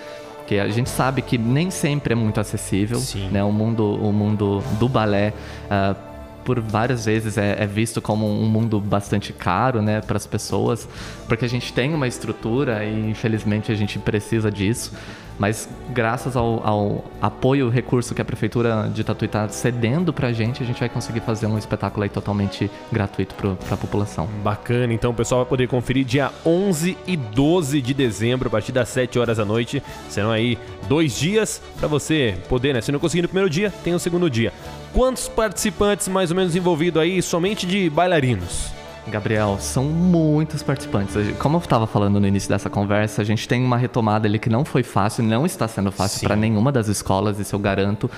Que 0.47 0.59
a 0.59 0.69
gente 0.69 0.89
sabe 0.91 1.23
que 1.23 1.37
nem 1.37 1.71
sempre 1.71 2.13
é 2.13 2.17
muito 2.17 2.39
acessível, 2.39 2.99
Sim. 2.99 3.29
né? 3.31 3.43
O 3.43 3.51
mundo, 3.51 3.95
o 3.95 4.13
mundo 4.13 4.63
do 4.79 4.89
balé 4.89 5.33
uh, 5.67 6.12
por 6.45 6.61
várias 6.61 7.05
vezes 7.05 7.39
é, 7.39 7.63
é, 7.63 7.67
visto 7.67 8.01
como 8.01 8.27
um 8.29 8.49
mundo 8.49 8.81
bastante 8.81 9.33
caro, 9.33 9.81
né, 9.81 10.01
para 10.01 10.17
as 10.17 10.27
pessoas, 10.27 10.89
porque 11.27 11.45
a 11.45 11.49
gente 11.49 11.73
tem 11.73 11.95
uma 11.95 12.07
estrutura 12.07 12.85
e 12.85 13.11
infelizmente 13.11 13.71
a 13.71 13.75
gente 13.75 13.99
precisa 13.99 14.51
disso. 14.51 14.93
Mas 15.39 15.69
graças 15.91 16.37
ao, 16.37 16.65
ao 16.67 17.05
apoio, 17.21 17.69
recurso 17.69 18.15
que 18.15 18.23
a 18.23 18.25
prefeitura 18.25 18.91
de 18.93 19.03
Tatuí 19.03 19.27
está 19.27 19.49
cedendo 19.49 20.13
para 20.13 20.29
a 20.29 20.33
gente, 20.33 20.63
a 20.63 20.67
gente 20.67 20.79
vai 20.79 20.89
conseguir 20.89 21.21
fazer 21.21 21.47
um 21.47 21.59
espetáculo 21.59 22.05
aí 22.05 22.09
totalmente 22.09 22.71
gratuito 22.91 23.35
para 23.35 23.75
a 23.75 23.77
população. 23.77 24.29
Bacana, 24.43 24.93
então 24.93 25.11
o 25.11 25.15
pessoal 25.15 25.41
vai 25.41 25.49
poder 25.49 25.69
conferir 25.69 26.05
dia 26.05 26.31
11 26.45 26.97
e 27.07 27.17
12 27.17 27.81
de 27.81 27.95
dezembro, 27.95 28.49
a 28.49 28.51
partir 28.51 28.73
das 28.73 28.89
7 28.91 29.19
horas 29.19 29.39
da 29.39 29.45
noite. 29.45 29.83
Serão 30.09 30.31
aí 30.31 30.59
dois 30.89 31.19
dias 31.19 31.63
para 31.79 31.89
você 31.89 32.37
poder, 32.49 32.75
né? 32.75 32.81
Se 32.81 32.93
não 32.93 32.99
conseguir 32.99 33.23
no 33.23 33.29
primeiro 33.29 33.51
dia, 33.51 33.73
tem 33.83 33.95
o 33.95 33.99
segundo 33.99 34.29
dia. 34.29 34.53
Quantos 34.93 35.27
participantes 35.27 36.07
mais 36.07 36.31
ou 36.31 36.37
menos 36.37 36.55
envolvidos 36.55 37.01
aí 37.01 37.23
somente 37.23 37.67
de 37.67 37.89
bailarinos? 37.89 38.71
Gabriel, 39.09 39.57
são 39.59 39.85
muitos 39.85 40.63
participantes. 40.63 41.15
Como 41.39 41.57
eu 41.57 41.61
estava 41.61 41.87
falando 41.87 42.21
no 42.21 42.27
início 42.27 42.49
dessa 42.49 42.69
conversa, 42.69 43.23
a 43.23 43.25
gente 43.25 43.49
tem 43.49 43.65
uma 43.65 43.79
retomada 43.79 44.29
ali 44.29 44.39
que 44.39 44.51
não 44.51 44.67
foi 44.67 44.83
fácil, 44.83 45.25
não 45.25 45.47
está 45.47 45.67
sendo 45.67 45.91
fácil 45.91 46.21
para 46.21 46.37
nenhuma 46.37 46.71
das 46.71 46.89
escolas, 46.89 47.39
isso 47.39 47.55
eu 47.55 47.59
garanto. 47.59 48.09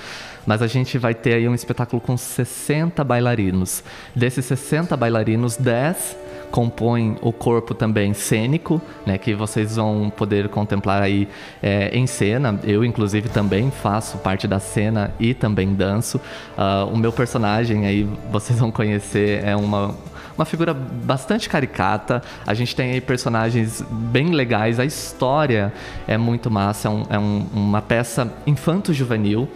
Mas 0.45 0.61
a 0.61 0.67
gente 0.67 0.97
vai 0.97 1.15
ter 1.15 1.35
aí 1.35 1.47
um 1.47 1.55
espetáculo 1.55 2.01
com 2.01 2.17
60 2.17 3.03
bailarinos. 3.05 3.81
Desses 4.13 4.45
60 4.45 4.95
bailarinos, 4.97 5.55
10 5.55 6.17
compõem 6.55 7.17
o 7.21 7.33
corpo 7.33 7.73
também 7.73 8.13
cênico, 8.13 8.81
né, 9.05 9.17
que 9.17 9.33
vocês 9.33 9.75
vão 9.75 10.09
poder 10.09 10.47
contemplar 10.47 11.01
aí 11.01 11.27
é, 11.61 11.89
em 11.91 12.07
cena. 12.07 12.57
Eu, 12.63 12.85
inclusive, 12.85 13.27
também 13.27 13.69
faço 13.69 14.19
parte 14.19 14.47
da 14.47 14.57
cena 14.57 15.13
e 15.19 15.33
também 15.33 15.73
danço. 15.73 16.17
Uh, 16.17 16.93
o 16.93 16.97
meu 16.97 17.11
personagem 17.11 17.85
aí, 17.85 18.07
vocês 18.31 18.57
vão 18.57 18.71
conhecer, 18.71 19.43
é 19.43 19.53
uma 19.53 19.93
uma 20.37 20.43
figura 20.43 20.73
bastante 20.73 21.47
caricata. 21.47 22.21
A 22.45 22.53
gente 22.53 22.75
tem 22.75 22.91
aí 22.91 22.99
personagens 22.99 23.81
bem 23.89 24.31
legais. 24.31 24.81
A 24.81 24.85
história 24.85 25.71
é 26.05 26.17
muito 26.17 26.51
massa. 26.51 26.89
É, 26.89 26.91
um, 26.91 27.03
é 27.11 27.17
um, 27.17 27.47
uma 27.53 27.81
peça 27.81 28.33
infanto-juvenil 28.45 29.47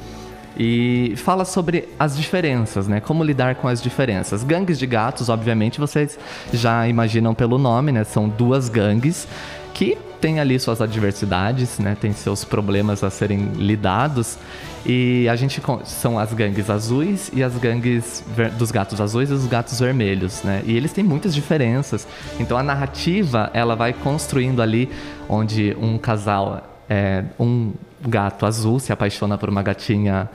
e 0.58 1.14
fala 1.18 1.46
sobre 1.46 1.88
as 1.98 2.18
diferenças, 2.18 2.88
né? 2.88 3.00
Como 3.00 3.24
lidar 3.24 3.56
com 3.56 3.68
as 3.68 3.82
diferenças. 3.82 4.44
Gangues 4.44 4.78
de 4.80 4.86
gatos, 4.86 5.30
obviamente, 5.30 5.80
vocês 5.80 6.18
já 6.54 6.88
imaginam 6.88 7.34
pelo 7.34 7.58
nome, 7.58 7.92
né? 7.92 8.04
São 8.04 8.28
duas 8.28 8.70
gangues 8.70 9.28
que 9.74 9.98
tem 10.20 10.40
ali 10.40 10.60
suas 10.60 10.82
adversidades, 10.82 11.80
né? 11.80 11.96
Tem 12.00 12.12
seus 12.12 12.44
problemas 12.44 13.04
a 13.04 13.10
serem 13.10 13.52
lidados. 13.56 14.38
E 14.86 15.28
a 15.28 15.36
gente 15.36 15.62
são 15.86 16.18
as 16.18 16.34
gangues 16.34 16.70
azuis 16.70 17.30
e 17.34 17.44
as 17.44 17.56
gangues 17.58 18.24
dos 18.58 18.72
gatos 18.72 19.00
azuis 19.02 19.30
e 19.30 19.34
dos 19.34 19.46
gatos 19.46 19.80
vermelhos, 19.80 20.42
né? 20.44 20.62
E 20.66 20.76
eles 20.76 20.94
têm 20.94 21.04
muitas 21.04 21.36
diferenças. 21.36 22.08
Então 22.40 22.58
a 22.58 22.64
narrativa 22.64 23.50
ela 23.54 23.76
vai 23.76 23.94
construindo 23.94 24.62
ali 24.62 24.90
onde 25.28 25.76
um 25.80 25.98
casal, 25.98 26.62
é, 26.90 27.24
um 27.40 27.74
gato 28.02 28.46
azul 28.46 28.80
se 28.80 28.92
apaixona 28.92 29.38
por 29.38 29.50
uma 29.50 29.62
gatinha 29.62 30.30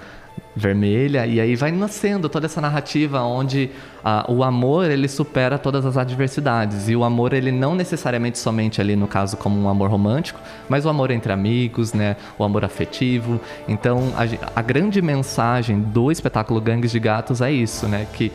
vermelha 0.56 1.26
e 1.26 1.40
aí 1.40 1.56
vai 1.56 1.73
nascendo 1.73 2.28
toda 2.28 2.47
essa 2.47 2.61
narrativa 2.61 3.21
onde 3.23 3.71
ah, 4.04 4.25
o 4.28 4.44
amor 4.44 4.88
ele 4.88 5.09
supera 5.09 5.59
todas 5.59 5.85
as 5.85 5.97
adversidades 5.97 6.88
e 6.88 6.94
o 6.94 7.02
amor 7.02 7.33
ele 7.33 7.50
não 7.50 7.75
necessariamente 7.75 8.38
somente 8.38 8.80
ali 8.80 8.94
no 8.94 9.09
caso 9.09 9.37
como 9.37 9.61
um 9.61 9.68
amor 9.68 9.90
romântico 9.90 10.40
mas 10.68 10.87
o 10.87 10.88
amor 10.88 11.11
entre 11.11 11.33
amigos 11.33 11.92
né 11.92 12.16
o 12.38 12.44
amor 12.44 12.64
afetivo. 12.64 13.40
Então 13.66 14.12
a, 14.16 14.61
a 14.61 14.62
grande 14.62 15.02
mensagem 15.02 15.80
do 15.80 16.12
espetáculo 16.12 16.61
Gangues 16.61 16.92
de 16.92 17.00
Gatos 17.00 17.40
é 17.40 17.50
isso 17.50 17.88
né 17.88 18.06
que 18.12 18.30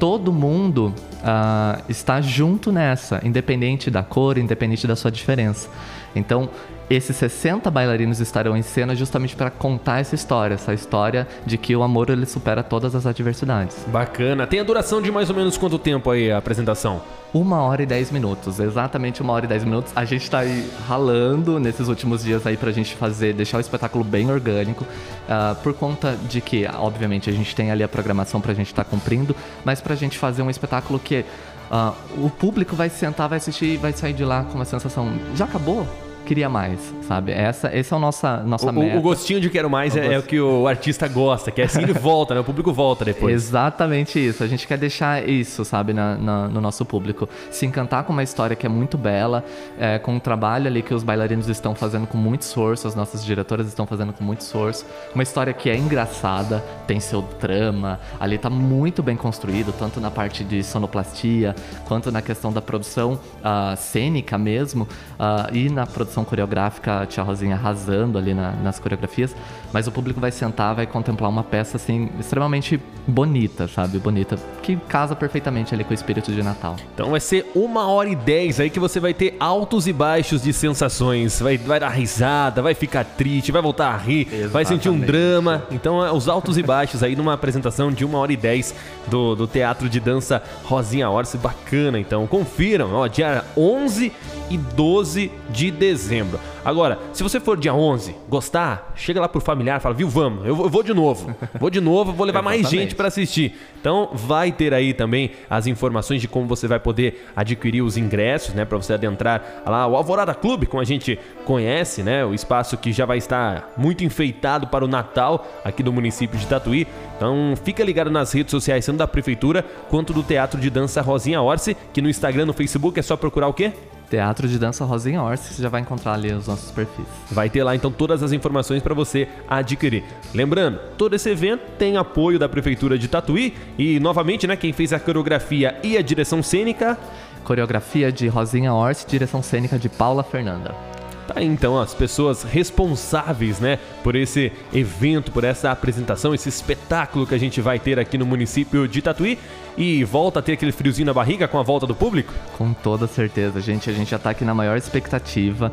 todo 0.00 0.32
mundo 0.32 0.92
ah, 1.22 1.78
está 1.88 2.20
junto 2.20 2.72
nessa 2.72 3.20
independente 3.22 3.90
da 3.90 4.02
cor 4.02 4.38
independente 4.38 4.88
da 4.88 4.96
sua 4.96 5.10
diferença. 5.10 5.68
Então 6.16 6.48
esses 6.90 7.16
60 7.16 7.70
bailarinos 7.70 8.18
estarão 8.18 8.56
em 8.56 8.62
cena 8.62 8.96
justamente 8.96 9.36
para 9.36 9.48
contar 9.48 10.00
essa 10.00 10.16
história, 10.16 10.54
essa 10.54 10.74
história 10.74 11.28
de 11.46 11.56
que 11.56 11.74
o 11.76 11.84
amor 11.84 12.10
ele 12.10 12.26
supera 12.26 12.64
todas 12.64 12.96
as 12.96 13.06
adversidades. 13.06 13.86
Bacana. 13.86 14.44
Tem 14.44 14.58
a 14.58 14.64
duração 14.64 15.00
de 15.00 15.12
mais 15.12 15.30
ou 15.30 15.36
menos 15.36 15.56
quanto 15.56 15.78
tempo 15.78 16.10
aí 16.10 16.32
a 16.32 16.38
apresentação? 16.38 17.00
Uma 17.32 17.62
hora 17.62 17.84
e 17.84 17.86
dez 17.86 18.10
minutos, 18.10 18.58
exatamente 18.58 19.22
uma 19.22 19.32
hora 19.32 19.44
e 19.44 19.48
dez 19.48 19.62
minutos. 19.62 19.92
A 19.94 20.04
gente 20.04 20.24
está 20.24 20.40
aí 20.40 20.68
ralando 20.88 21.60
nesses 21.60 21.86
últimos 21.86 22.24
dias 22.24 22.44
aí 22.44 22.56
pra 22.56 22.72
gente 22.72 22.96
fazer, 22.96 23.34
deixar 23.34 23.58
o 23.58 23.60
espetáculo 23.60 24.02
bem 24.02 24.28
orgânico, 24.28 24.82
uh, 24.82 25.54
por 25.62 25.72
conta 25.72 26.18
de 26.28 26.40
que, 26.40 26.66
obviamente, 26.66 27.30
a 27.30 27.32
gente 27.32 27.54
tem 27.54 27.70
ali 27.70 27.84
a 27.84 27.88
programação 27.88 28.40
pra 28.40 28.52
gente 28.52 28.66
estar 28.66 28.82
tá 28.82 28.90
cumprindo, 28.90 29.36
mas 29.64 29.80
pra 29.80 29.94
gente 29.94 30.18
fazer 30.18 30.42
um 30.42 30.50
espetáculo 30.50 30.98
que 30.98 31.24
uh, 31.70 31.94
o 32.18 32.28
público 32.28 32.74
vai 32.74 32.90
sentar, 32.90 33.28
vai 33.28 33.38
assistir 33.38 33.74
e 33.74 33.76
vai 33.76 33.92
sair 33.92 34.12
de 34.12 34.24
lá 34.24 34.42
com 34.42 34.56
uma 34.56 34.64
sensação, 34.64 35.12
já 35.36 35.44
acabou? 35.44 35.86
Queria 36.24 36.48
mais, 36.48 36.78
sabe? 37.06 37.32
Essa, 37.32 37.74
esse 37.76 37.92
é 37.92 37.96
o 37.96 38.00
nossa, 38.00 38.38
nossa 38.38 38.70
o, 38.70 38.72
meta. 38.72 38.98
O 38.98 39.02
gostinho 39.02 39.40
de 39.40 39.50
quero 39.50 39.68
mais 39.68 39.96
é, 39.96 40.14
é, 40.14 40.18
o 40.18 40.22
que 40.22 40.40
o 40.40 40.66
artista 40.66 41.08
gosta, 41.08 41.50
que 41.50 41.60
é 41.60 41.64
assim 41.64 41.82
ele 41.82 41.92
volta, 41.98 42.34
né? 42.34 42.40
O 42.40 42.44
público 42.44 42.72
volta 42.72 43.04
depois. 43.04 43.34
Exatamente 43.34 44.24
isso. 44.24 44.44
A 44.44 44.46
gente 44.46 44.66
quer 44.66 44.78
deixar 44.78 45.28
isso, 45.28 45.64
sabe, 45.64 45.92
na, 45.92 46.16
na, 46.16 46.48
no 46.48 46.60
nosso 46.60 46.84
público. 46.84 47.28
Se 47.50 47.66
encantar 47.66 48.04
com 48.04 48.12
uma 48.12 48.22
história 48.22 48.54
que 48.54 48.64
é 48.64 48.68
muito 48.68 48.96
bela, 48.96 49.44
é, 49.78 49.98
com 49.98 50.14
um 50.14 50.20
trabalho 50.20 50.66
ali 50.66 50.82
que 50.82 50.94
os 50.94 51.02
bailarinos 51.02 51.48
estão 51.48 51.74
fazendo 51.74 52.06
com 52.06 52.16
muito 52.16 52.42
esforço, 52.42 52.86
as 52.86 52.94
nossas 52.94 53.24
diretoras 53.24 53.66
estão 53.66 53.86
fazendo 53.86 54.12
com 54.12 54.22
muito 54.22 54.40
esforço. 54.40 54.86
Uma 55.14 55.22
história 55.22 55.52
que 55.52 55.68
é 55.68 55.76
engraçada, 55.76 56.64
tem 56.86 57.00
seu 57.00 57.22
drama, 57.40 57.98
ali 58.18 58.38
tá 58.38 58.50
muito 58.50 59.02
bem 59.02 59.16
construído, 59.16 59.72
tanto 59.72 60.00
na 60.00 60.10
parte 60.10 60.44
de 60.44 60.62
sonoplastia, 60.62 61.54
quanto 61.86 62.12
na 62.12 62.22
questão 62.22 62.52
da 62.52 62.62
produção 62.62 63.14
uh, 63.14 63.76
cênica 63.76 64.38
mesmo, 64.38 64.84
uh, 64.84 65.54
e 65.54 65.68
na 65.68 65.86
produção 65.86 66.09
coreográfica, 66.24 67.00
a 67.00 67.06
tia 67.06 67.22
Rosinha 67.22 67.54
arrasando 67.54 68.18
ali 68.18 68.34
na, 68.34 68.52
nas 68.52 68.78
coreografias, 68.78 69.34
mas 69.72 69.86
o 69.86 69.92
público 69.92 70.20
vai 70.20 70.30
sentar, 70.30 70.74
vai 70.74 70.86
contemplar 70.86 71.30
uma 71.30 71.44
peça 71.44 71.76
assim 71.76 72.10
extremamente 72.18 72.80
bonita, 73.06 73.68
sabe? 73.68 73.98
Bonita, 73.98 74.36
que 74.62 74.76
casa 74.76 75.14
perfeitamente 75.14 75.74
ali 75.74 75.84
com 75.84 75.90
o 75.90 75.94
espírito 75.94 76.32
de 76.32 76.42
Natal. 76.42 76.76
Então 76.94 77.10
vai 77.10 77.20
ser 77.20 77.50
uma 77.54 77.88
hora 77.88 78.08
e 78.08 78.16
dez 78.16 78.60
aí 78.60 78.70
que 78.70 78.80
você 78.80 79.00
vai 79.00 79.14
ter 79.14 79.36
altos 79.38 79.86
e 79.86 79.92
baixos 79.92 80.42
de 80.42 80.52
sensações, 80.52 81.40
vai, 81.40 81.56
vai 81.56 81.80
dar 81.80 81.88
risada, 81.88 82.62
vai 82.62 82.74
ficar 82.74 83.04
triste, 83.04 83.52
vai 83.52 83.62
voltar 83.62 83.92
a 83.92 83.96
rir, 83.96 84.22
Exatamente. 84.22 84.48
vai 84.48 84.64
sentir 84.64 84.88
um 84.88 84.98
drama. 84.98 85.62
Então 85.70 86.04
é 86.04 86.12
os 86.12 86.28
altos 86.28 86.58
e 86.58 86.62
baixos 86.62 87.02
aí 87.02 87.16
numa 87.16 87.34
apresentação 87.34 87.90
de 87.92 88.04
uma 88.04 88.18
hora 88.18 88.32
e 88.32 88.36
dez 88.36 88.74
do, 89.08 89.34
do 89.34 89.46
Teatro 89.46 89.88
de 89.88 90.00
Dança 90.00 90.42
Rosinha 90.64 91.08
Orsi, 91.10 91.36
bacana. 91.36 91.98
Então 91.98 92.26
confiram, 92.26 92.94
ó, 92.94 93.06
dia 93.06 93.44
11 93.56 94.12
e 94.50 94.58
12 94.58 95.30
de 95.48 95.70
dezembro. 95.70 96.38
Agora, 96.62 96.98
se 97.12 97.22
você 97.22 97.40
for 97.40 97.56
dia 97.56 97.72
11, 97.72 98.14
gostar, 98.28 98.92
chega 98.94 99.20
lá 99.20 99.28
pro 99.28 99.40
familiar, 99.40 99.80
fala, 99.80 99.94
viu, 99.94 100.08
vamos, 100.08 100.44
eu 100.44 100.54
vou 100.54 100.82
de 100.82 100.92
novo. 100.92 101.34
Vou 101.58 101.70
de 101.70 101.80
novo, 101.80 102.12
vou 102.12 102.26
levar 102.26 102.42
mais 102.42 102.68
gente 102.68 102.94
para 102.94 103.08
assistir. 103.08 103.54
Então, 103.80 104.10
vai 104.12 104.52
ter 104.52 104.74
aí 104.74 104.92
também 104.92 105.30
as 105.48 105.66
informações 105.66 106.20
de 106.20 106.28
como 106.28 106.46
você 106.46 106.66
vai 106.66 106.78
poder 106.78 107.26
adquirir 107.34 107.80
os 107.82 107.96
ingressos, 107.96 108.54
né, 108.54 108.64
para 108.64 108.76
você 108.76 108.92
adentrar 108.92 109.62
lá 109.64 109.86
o 109.86 109.96
Alvorada 109.96 110.34
Clube, 110.34 110.66
como 110.66 110.82
a 110.82 110.84
gente 110.84 111.18
conhece, 111.44 112.02
né, 112.02 112.24
o 112.24 112.34
espaço 112.34 112.76
que 112.76 112.92
já 112.92 113.06
vai 113.06 113.18
estar 113.18 113.72
muito 113.76 114.04
enfeitado 114.04 114.66
para 114.66 114.84
o 114.84 114.88
Natal 114.88 115.46
aqui 115.64 115.82
do 115.82 115.92
município 115.92 116.38
de 116.38 116.46
Tatuí. 116.46 116.86
Então, 117.16 117.54
fica 117.64 117.82
ligado 117.82 118.10
nas 118.10 118.32
redes 118.32 118.50
sociais, 118.50 118.84
tanto 118.84 118.98
da 118.98 119.06
prefeitura 119.06 119.64
quanto 119.88 120.12
do 120.12 120.22
Teatro 120.22 120.60
de 120.60 120.68
Dança 120.68 121.00
Rosinha 121.00 121.40
Orsi, 121.40 121.76
que 121.92 122.02
no 122.02 122.08
Instagram, 122.08 122.46
no 122.46 122.52
Facebook 122.52 122.98
é 122.98 123.02
só 123.02 123.16
procurar 123.16 123.48
o 123.48 123.54
quê? 123.54 123.72
Teatro 124.10 124.48
de 124.48 124.58
Dança 124.58 124.84
Rosinha 124.84 125.22
Orsi, 125.22 125.54
você 125.54 125.62
já 125.62 125.68
vai 125.68 125.80
encontrar 125.80 126.14
ali 126.14 126.32
os 126.32 126.48
nossos 126.48 126.72
perfis. 126.72 127.06
Vai 127.30 127.48
ter 127.48 127.62
lá 127.62 127.76
então 127.76 127.92
todas 127.92 128.24
as 128.24 128.32
informações 128.32 128.82
para 128.82 128.92
você 128.92 129.28
adquirir. 129.48 130.02
Lembrando, 130.34 130.80
todo 130.98 131.14
esse 131.14 131.30
evento 131.30 131.62
tem 131.78 131.96
apoio 131.96 132.36
da 132.36 132.48
Prefeitura 132.48 132.98
de 132.98 133.06
Tatuí 133.06 133.54
e 133.78 134.00
novamente, 134.00 134.48
né, 134.48 134.56
quem 134.56 134.72
fez 134.72 134.92
a 134.92 134.98
coreografia 134.98 135.78
e 135.84 135.96
a 135.96 136.02
direção 136.02 136.42
cênica, 136.42 136.98
coreografia 137.44 138.10
de 138.10 138.26
Rosinha 138.26 138.74
Orsi, 138.74 139.06
direção 139.06 139.42
cênica 139.42 139.78
de 139.78 139.88
Paula 139.88 140.24
Fernanda. 140.24 140.89
Tá 141.32 141.40
então 141.40 141.78
as 141.78 141.94
pessoas 141.94 142.42
responsáveis, 142.42 143.60
né, 143.60 143.78
por 144.02 144.16
esse 144.16 144.50
evento, 144.72 145.30
por 145.30 145.44
essa 145.44 145.70
apresentação, 145.70 146.34
esse 146.34 146.48
espetáculo 146.48 147.24
que 147.24 147.34
a 147.34 147.38
gente 147.38 147.60
vai 147.60 147.78
ter 147.78 148.00
aqui 148.00 148.18
no 148.18 148.26
município 148.26 148.88
de 148.88 149.00
Tatuí 149.00 149.38
e 149.78 150.02
volta 150.02 150.40
a 150.40 150.42
ter 150.42 150.54
aquele 150.54 150.72
friozinho 150.72 151.06
na 151.06 151.14
barriga 151.14 151.46
com 151.46 151.56
a 151.56 151.62
volta 151.62 151.86
do 151.86 151.94
público? 151.94 152.34
Com 152.58 152.72
toda 152.72 153.06
certeza, 153.06 153.60
gente. 153.60 153.88
A 153.88 153.92
gente 153.92 154.10
já 154.10 154.18
tá 154.18 154.30
aqui 154.30 154.44
na 154.44 154.52
maior 154.52 154.76
expectativa 154.76 155.70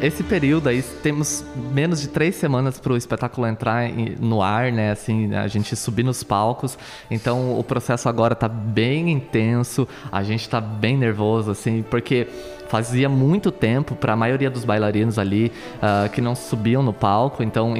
esse 0.00 0.22
período 0.22 0.68
aí 0.68 0.82
temos 1.02 1.44
menos 1.72 2.00
de 2.00 2.08
três 2.08 2.36
semanas 2.36 2.78
para 2.78 2.92
o 2.92 2.96
espetáculo 2.96 3.46
entrar 3.46 3.90
no 4.20 4.42
ar, 4.42 4.70
né? 4.70 4.90
Assim, 4.90 5.34
a 5.34 5.48
gente 5.48 5.74
subir 5.74 6.02
nos 6.02 6.22
palcos. 6.22 6.78
Então 7.10 7.58
o 7.58 7.64
processo 7.64 8.08
agora 8.08 8.34
tá 8.34 8.48
bem 8.48 9.10
intenso. 9.10 9.88
A 10.12 10.22
gente 10.22 10.48
tá 10.48 10.60
bem 10.60 10.96
nervoso, 10.96 11.50
assim, 11.50 11.84
porque 11.88 12.26
fazia 12.68 13.08
muito 13.08 13.50
tempo 13.50 13.94
para 13.94 14.12
a 14.12 14.16
maioria 14.16 14.50
dos 14.50 14.64
bailarinos 14.64 15.18
ali 15.18 15.52
uh, 15.76 16.10
que 16.10 16.20
não 16.20 16.34
subiam 16.34 16.82
no 16.82 16.92
palco. 16.92 17.42
Então 17.42 17.74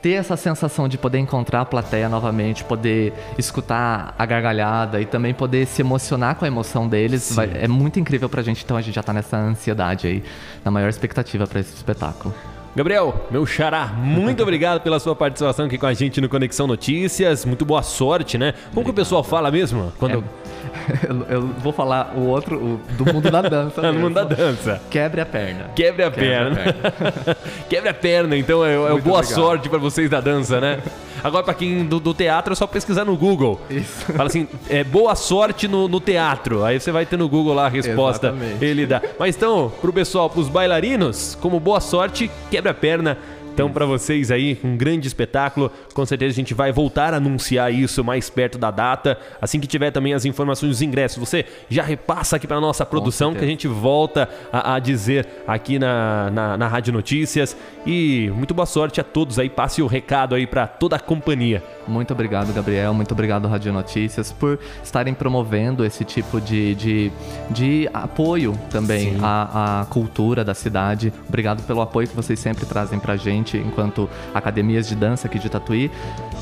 ter 0.00 0.12
essa 0.12 0.36
sensação 0.36 0.88
de 0.88 0.96
poder 0.96 1.18
encontrar 1.18 1.62
a 1.62 1.64
plateia 1.64 2.08
novamente, 2.08 2.64
poder 2.64 3.12
escutar 3.36 4.14
a 4.18 4.26
gargalhada 4.26 5.00
e 5.00 5.06
também 5.06 5.34
poder 5.34 5.66
se 5.66 5.82
emocionar 5.82 6.36
com 6.36 6.44
a 6.44 6.48
emoção 6.48 6.88
deles, 6.88 7.32
vai, 7.34 7.50
é 7.54 7.68
muito 7.68 7.98
incrível 7.98 8.28
pra 8.28 8.42
gente. 8.42 8.64
Então 8.64 8.76
a 8.76 8.80
gente 8.80 8.94
já 8.94 9.02
tá 9.02 9.12
nessa 9.12 9.36
ansiedade 9.36 10.06
aí, 10.06 10.24
na 10.64 10.70
maior 10.70 10.88
expectativa 10.88 11.46
para 11.46 11.60
esse 11.60 11.74
espetáculo. 11.74 12.34
Gabriel, 12.78 13.26
meu 13.28 13.44
xará, 13.44 13.86
muito 13.86 14.40
obrigado 14.40 14.80
pela 14.80 15.00
sua 15.00 15.12
participação 15.16 15.66
aqui 15.66 15.76
com 15.76 15.86
a 15.86 15.92
gente 15.92 16.20
no 16.20 16.28
Conexão 16.28 16.64
Notícias. 16.64 17.44
Muito 17.44 17.64
boa 17.64 17.82
sorte, 17.82 18.38
né? 18.38 18.52
Como 18.52 18.66
obrigado. 18.66 18.84
que 18.84 18.90
o 18.90 18.94
pessoal 18.94 19.24
fala 19.24 19.50
mesmo? 19.50 19.92
Quando... 19.98 20.22
É, 20.22 20.48
eu, 21.10 21.26
eu, 21.28 21.42
vou 21.58 21.72
falar 21.72 22.14
o 22.16 22.26
outro, 22.26 22.56
o, 22.56 22.80
do 22.92 23.12
mundo 23.12 23.32
da 23.32 23.42
dança. 23.42 23.82
do 23.82 23.98
mundo 23.98 24.14
da 24.14 24.22
dança. 24.22 24.80
Quebre 24.88 25.20
a 25.20 25.26
perna. 25.26 25.70
Quebre 25.74 26.04
a 26.04 26.10
Quebre 26.10 26.28
perna. 26.28 26.60
A 26.60 26.72
perna. 26.92 27.36
Quebre 27.68 27.88
a 27.88 27.94
perna, 27.94 28.36
então 28.36 28.64
é, 28.64 28.74
é 28.74 28.76
boa 28.76 28.92
obrigado. 28.94 29.24
sorte 29.24 29.68
para 29.68 29.78
vocês 29.80 30.08
da 30.08 30.20
dança, 30.20 30.60
né? 30.60 30.78
Agora, 31.22 31.42
para 31.42 31.54
quem 31.54 31.84
do, 31.84 31.98
do, 31.98 32.14
teatro, 32.14 32.52
é 32.52 32.56
só 32.56 32.66
pesquisar 32.66 33.04
no 33.04 33.16
Google. 33.16 33.60
Isso. 33.68 34.12
Fala 34.12 34.28
assim, 34.28 34.46
é, 34.68 34.84
boa 34.84 35.14
sorte 35.14 35.66
no, 35.66 35.88
no, 35.88 36.00
teatro. 36.00 36.64
Aí 36.64 36.78
você 36.78 36.92
vai 36.92 37.04
ter 37.04 37.16
no 37.16 37.28
Google 37.28 37.54
lá 37.54 37.66
a 37.66 37.68
resposta. 37.68 38.28
Exatamente. 38.28 38.64
Ele 38.64 38.86
dá. 38.86 39.02
Mas 39.18 39.36
então, 39.36 39.72
pro 39.80 39.92
pessoal, 39.92 40.30
pros 40.30 40.48
bailarinos, 40.48 41.36
como 41.40 41.58
boa 41.58 41.80
sorte, 41.80 42.30
quebra 42.50 42.67
a 42.68 42.74
perna 42.74 43.16
então, 43.58 43.72
para 43.72 43.84
vocês 43.84 44.30
aí, 44.30 44.56
um 44.62 44.76
grande 44.76 45.08
espetáculo. 45.08 45.68
Com 45.92 46.06
certeza 46.06 46.30
a 46.30 46.34
gente 46.36 46.54
vai 46.54 46.70
voltar 46.70 47.12
a 47.12 47.16
anunciar 47.16 47.74
isso 47.74 48.04
mais 48.04 48.30
perto 48.30 48.56
da 48.56 48.70
data. 48.70 49.18
Assim 49.42 49.58
que 49.58 49.66
tiver 49.66 49.90
também 49.90 50.14
as 50.14 50.24
informações 50.24 50.70
dos 50.70 50.80
ingressos, 50.80 51.18
você 51.18 51.44
já 51.68 51.82
repassa 51.82 52.36
aqui 52.36 52.46
para 52.46 52.60
nossa 52.60 52.86
produção 52.86 53.34
que 53.34 53.42
a 53.42 53.48
gente 53.48 53.66
volta 53.66 54.28
a, 54.52 54.76
a 54.76 54.78
dizer 54.78 55.26
aqui 55.44 55.76
na, 55.76 56.30
na, 56.30 56.56
na 56.56 56.68
Rádio 56.68 56.92
Notícias. 56.92 57.56
E 57.84 58.30
muito 58.32 58.54
boa 58.54 58.64
sorte 58.64 59.00
a 59.00 59.04
todos 59.04 59.40
aí. 59.40 59.50
Passe 59.50 59.82
o 59.82 59.88
recado 59.88 60.36
aí 60.36 60.46
para 60.46 60.68
toda 60.68 60.94
a 60.94 61.00
companhia. 61.00 61.60
Muito 61.88 62.12
obrigado, 62.12 62.52
Gabriel. 62.52 62.94
Muito 62.94 63.10
obrigado, 63.10 63.48
Rádio 63.48 63.72
Notícias, 63.72 64.30
por 64.30 64.58
estarem 64.84 65.14
promovendo 65.14 65.84
esse 65.84 66.04
tipo 66.04 66.40
de, 66.40 66.74
de, 66.74 67.12
de 67.50 67.90
apoio 67.92 68.56
também 68.70 69.16
à, 69.20 69.80
à 69.80 69.84
cultura 69.86 70.44
da 70.44 70.54
cidade. 70.54 71.12
Obrigado 71.26 71.62
pelo 71.66 71.80
apoio 71.80 72.06
que 72.06 72.14
vocês 72.14 72.38
sempre 72.38 72.66
trazem 72.66 73.00
pra 73.00 73.16
gente 73.16 73.47
gente, 73.48 73.56
enquanto 73.56 74.08
academias 74.34 74.86
de 74.86 74.94
dança 74.94 75.26
aqui 75.26 75.38
de 75.38 75.48
Tatuí, 75.48 75.90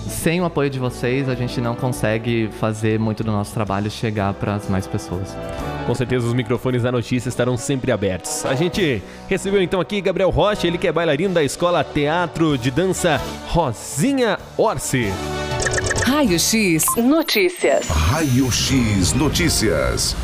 sem 0.09 0.41
o 0.41 0.45
apoio 0.45 0.69
de 0.69 0.79
vocês, 0.79 1.29
a 1.29 1.35
gente 1.35 1.61
não 1.61 1.75
consegue 1.75 2.51
fazer 2.59 2.99
muito 2.99 3.23
do 3.23 3.31
nosso 3.31 3.55
trabalho 3.55 3.91
chegar 3.91 4.35
para 4.35 4.55
as 4.55 4.69
mais 4.69 4.87
pessoas. 4.87 5.37
Com 5.87 5.95
certeza 5.95 6.27
os 6.27 6.35
microfones 6.35 6.83
da 6.83 6.91
notícia 6.91 7.29
estarão 7.29 7.57
sempre 7.57 7.93
abertos. 7.93 8.45
A 8.45 8.55
gente 8.55 9.03
recebeu 9.29 9.63
então 9.63 9.81
aqui 9.81 10.01
Gabriel 10.01 10.31
Rocha, 10.31 10.67
ele 10.67 10.79
que 10.79 10.89
é 10.89 10.93
bailarino 10.93 11.35
da 11.35 11.45
Escola 11.45 11.85
Teatro 11.85 12.59
de 12.59 12.71
Dança 12.71 13.21
Rosinha 13.49 14.39
Orsi. 14.57 15.13
Raio 16.05 16.39
X 16.39 16.85
Notícias. 16.97 17.89
Raio 17.89 18.51
X 18.51 19.13
Notícias. 19.13 20.17